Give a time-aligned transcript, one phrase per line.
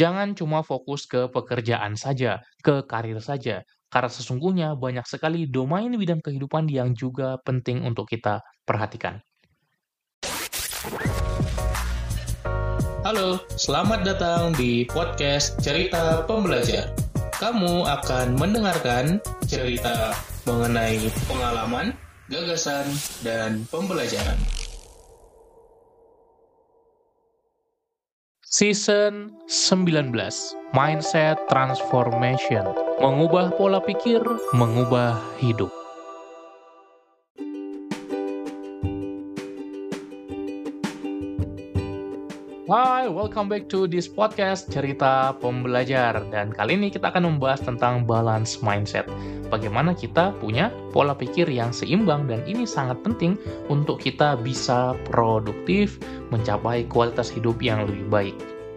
[0.00, 6.24] Jangan cuma fokus ke pekerjaan saja, ke karir saja, karena sesungguhnya banyak sekali domain bidang
[6.24, 9.20] kehidupan yang juga penting untuk kita perhatikan.
[13.04, 16.96] Halo, selamat datang di podcast Cerita Pembelajar.
[17.36, 20.16] Kamu akan mendengarkan cerita
[20.48, 21.92] mengenai pengalaman,
[22.32, 22.88] gagasan,
[23.20, 24.40] dan pembelajaran.
[28.50, 30.10] Season 19
[30.74, 32.66] Mindset Transformation.
[32.98, 34.18] Mengubah pola pikir,
[34.58, 35.70] mengubah hidup
[42.70, 48.06] Hai, welcome back to this podcast Cerita Pembelajar Dan kali ini kita akan membahas tentang
[48.06, 49.10] balance mindset
[49.50, 53.34] Bagaimana kita punya pola pikir yang seimbang Dan ini sangat penting
[53.66, 55.98] untuk kita bisa produktif
[56.30, 58.36] Mencapai kualitas hidup yang lebih baik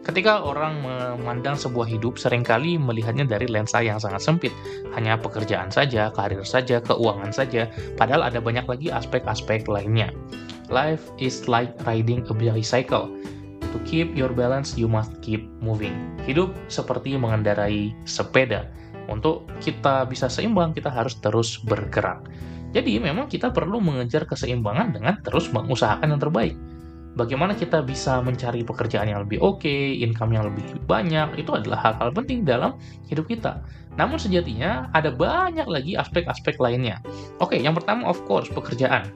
[0.00, 4.52] Ketika orang memandang sebuah hidup, sering kali melihatnya dari lensa yang sangat sempit.
[4.92, 10.12] Hanya pekerjaan saja, karir saja, keuangan saja, padahal ada banyak lagi aspek-aspek lainnya.
[10.68, 13.08] Life is like riding a bicycle.
[13.74, 16.14] To keep your balance, you must keep moving.
[16.22, 18.70] Hidup seperti mengendarai sepeda.
[19.10, 22.22] Untuk kita bisa seimbang, kita harus terus bergerak.
[22.70, 26.54] Jadi memang kita perlu mengejar keseimbangan dengan terus mengusahakan yang terbaik
[27.14, 31.90] bagaimana kita bisa mencari pekerjaan yang lebih oke, okay, income yang lebih banyak, itu adalah
[31.90, 32.76] hal-hal penting dalam
[33.08, 33.62] hidup kita.
[33.94, 36.98] Namun sejatinya ada banyak lagi aspek-aspek lainnya.
[37.38, 39.06] Oke, okay, yang pertama of course pekerjaan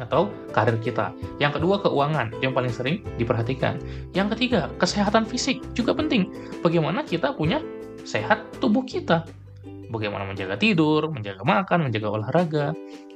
[0.00, 1.12] atau karir kita.
[1.36, 3.76] Yang kedua keuangan yang paling sering diperhatikan.
[4.16, 6.32] Yang ketiga kesehatan fisik juga penting.
[6.64, 7.60] Bagaimana kita punya
[8.08, 9.28] sehat tubuh kita.
[9.90, 12.66] Bagaimana menjaga tidur, menjaga makan, menjaga olahraga,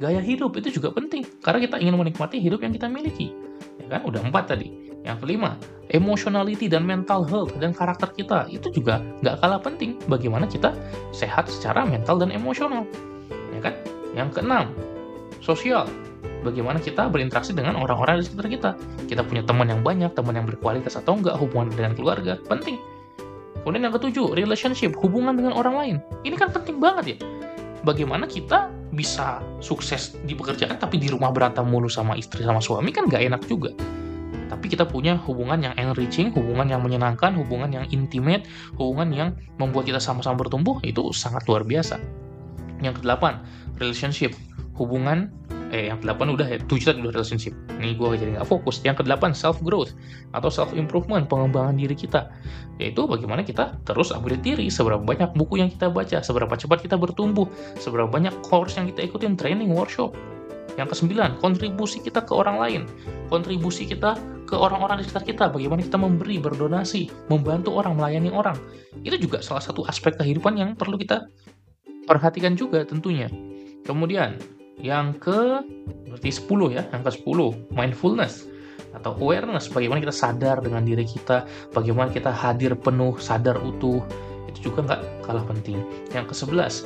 [0.03, 3.31] gaya hidup itu juga penting karena kita ingin menikmati hidup yang kita miliki
[3.81, 5.61] ya kan udah empat tadi yang kelima
[5.93, 10.73] emotionality dan mental health dan karakter kita itu juga nggak kalah penting bagaimana kita
[11.13, 12.89] sehat secara mental dan emosional
[13.53, 13.75] ya kan
[14.17, 14.73] yang keenam
[15.45, 15.85] sosial
[16.45, 18.71] bagaimana kita berinteraksi dengan orang-orang di sekitar kita.
[19.09, 22.77] Kita punya teman yang banyak teman yang berkualitas atau enggak hubungan dengan keluarga penting.
[23.65, 25.97] Kemudian yang ketujuh relationship hubungan dengan orang lain.
[26.21, 27.19] Ini kan penting banget ya.
[27.81, 32.93] Bagaimana kita bisa sukses di pekerjaan tapi di rumah berantem mulu sama istri sama suami
[32.93, 33.73] kan gak enak juga.
[34.53, 39.89] Tapi kita punya hubungan yang enriching, hubungan yang menyenangkan, hubungan yang intimate, hubungan yang membuat
[39.89, 41.99] kita sama-sama bertumbuh itu sangat luar biasa.
[42.85, 43.41] Yang kedelapan,
[43.81, 44.37] relationship,
[44.77, 45.33] hubungan
[45.75, 47.51] eh yang ke-8 udah ya, 7 tadi udah relationship.
[47.83, 48.79] Ini gue jadi nggak fokus.
[48.87, 49.91] Yang ke-8 self growth
[50.31, 52.31] atau self improvement, pengembangan diri kita.
[52.79, 56.95] Yaitu bagaimana kita terus upgrade diri, seberapa banyak buku yang kita baca, seberapa cepat kita
[56.95, 57.51] bertumbuh,
[57.83, 60.15] seberapa banyak course yang kita ikutin, training, workshop.
[60.79, 62.83] Yang ke-9, kontribusi kita ke orang lain.
[63.31, 64.15] Kontribusi kita
[64.47, 68.59] ke orang-orang di sekitar kita, bagaimana kita memberi, berdonasi, membantu orang, melayani orang.
[69.03, 71.27] Itu juga salah satu aspek kehidupan yang perlu kita
[72.07, 73.31] perhatikan juga tentunya.
[73.87, 74.41] Kemudian,
[74.85, 75.65] yang ke
[76.13, 78.45] berarti 10 ya, yang ke 10 mindfulness
[78.93, 84.05] atau awareness, bagaimana kita sadar dengan diri kita, bagaimana kita hadir penuh, sadar utuh,
[84.53, 85.81] itu juga nggak kalah penting.
[86.13, 86.85] Yang ke 11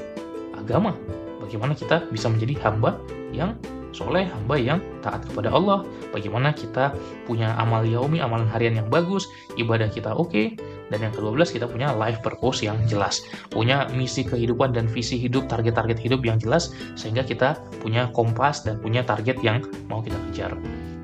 [0.56, 0.94] agama,
[1.42, 2.96] bagaimana kita bisa menjadi hamba
[3.34, 3.58] yang
[3.90, 5.82] soleh, hamba yang taat kepada Allah,
[6.14, 6.94] bagaimana kita
[7.26, 9.26] punya amal yaumi, amalan harian yang bagus,
[9.58, 10.54] ibadah kita oke, okay,
[10.88, 13.24] dan yang ke-12 kita punya life purpose yang jelas.
[13.52, 18.80] Punya misi kehidupan dan visi hidup, target-target hidup yang jelas sehingga kita punya kompas dan
[18.80, 20.52] punya target yang mau kita kejar.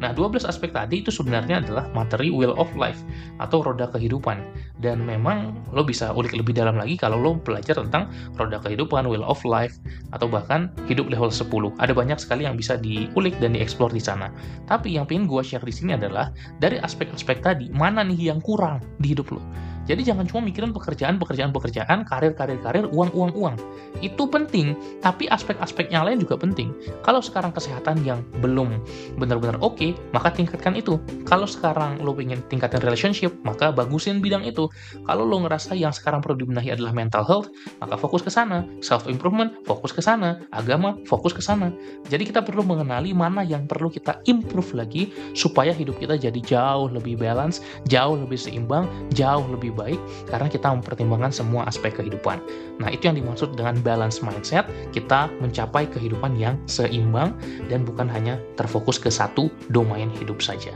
[0.05, 3.01] Nah, 12 aspek tadi itu sebenarnya adalah materi wheel of life
[3.41, 4.37] atau roda kehidupan.
[4.77, 9.25] Dan memang lo bisa ulik lebih dalam lagi kalau lo belajar tentang roda kehidupan, wheel
[9.25, 9.81] of life,
[10.13, 11.73] atau bahkan hidup level 10.
[11.81, 14.29] Ada banyak sekali yang bisa diulik dan dieksplor di sana.
[14.69, 16.29] Tapi yang pengen gue share di sini adalah
[16.61, 19.41] dari aspek-aspek tadi, mana nih yang kurang di hidup lo
[19.85, 23.57] jadi jangan cuma mikirin pekerjaan, pekerjaan, pekerjaan, karir, karir, karir, uang, uang, uang.
[24.01, 26.73] Itu penting, tapi aspek-aspek yang lain juga penting.
[27.05, 28.81] Kalau sekarang kesehatan yang belum
[29.21, 30.97] benar-benar oke, okay, maka tingkatkan itu.
[31.29, 34.69] Kalau sekarang lo pengen tingkatin relationship, maka bagusin bidang itu.
[35.05, 37.49] Kalau lo ngerasa yang sekarang perlu dibenahi adalah mental health,
[37.79, 38.65] maka fokus ke sana.
[38.81, 40.41] Self improvement, fokus ke sana.
[40.53, 41.71] Agama, fokus ke sana.
[42.09, 46.89] Jadi kita perlu mengenali mana yang perlu kita improve lagi supaya hidup kita jadi jauh
[46.89, 50.01] lebih balance, jauh lebih seimbang, jauh lebih baik
[50.31, 52.39] karena kita mempertimbangkan semua aspek kehidupan.
[52.79, 57.35] Nah, itu yang dimaksud dengan balance mindset, kita mencapai kehidupan yang seimbang
[57.67, 60.71] dan bukan hanya terfokus ke satu domain hidup saja.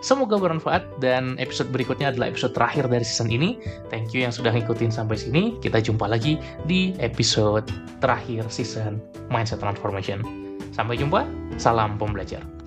[0.00, 3.58] Semoga bermanfaat dan episode berikutnya adalah episode terakhir dari season ini.
[3.90, 5.58] Thank you yang sudah ngikutin sampai sini.
[5.58, 7.66] Kita jumpa lagi di episode
[7.98, 10.22] terakhir season Mindset Transformation.
[10.70, 11.26] Sampai jumpa,
[11.58, 12.57] salam pembelajar.